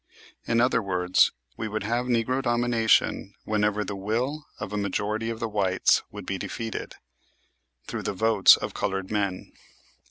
[0.47, 5.39] In other words, we would have "Negro Domination" whenever the will of a majority of
[5.39, 6.95] the whites would be defeated
[7.85, 9.53] through the votes of colored men.